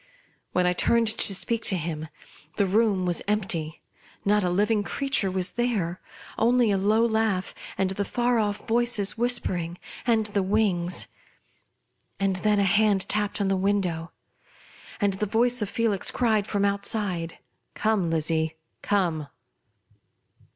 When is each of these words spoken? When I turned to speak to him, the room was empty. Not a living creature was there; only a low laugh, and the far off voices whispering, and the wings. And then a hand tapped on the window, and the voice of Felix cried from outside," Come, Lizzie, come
When 0.51 0.65
I 0.65 0.73
turned 0.73 1.05
to 1.09 1.35
speak 1.35 1.63
to 1.65 1.77
him, 1.77 2.07
the 2.55 2.65
room 2.65 3.05
was 3.05 3.21
empty. 3.27 3.83
Not 4.25 4.43
a 4.43 4.49
living 4.49 4.81
creature 4.81 5.29
was 5.29 5.51
there; 5.51 6.01
only 6.39 6.71
a 6.71 6.77
low 6.79 7.05
laugh, 7.05 7.53
and 7.77 7.91
the 7.91 8.03
far 8.03 8.39
off 8.39 8.67
voices 8.67 9.15
whispering, 9.15 9.77
and 10.07 10.25
the 10.25 10.41
wings. 10.41 11.05
And 12.19 12.37
then 12.37 12.57
a 12.57 12.63
hand 12.63 13.07
tapped 13.09 13.39
on 13.39 13.47
the 13.47 13.55
window, 13.55 14.11
and 14.99 15.13
the 15.13 15.27
voice 15.27 15.61
of 15.61 15.69
Felix 15.69 16.09
cried 16.09 16.47
from 16.47 16.65
outside," 16.65 17.37
Come, 17.75 18.09
Lizzie, 18.09 18.55
come 18.81 19.27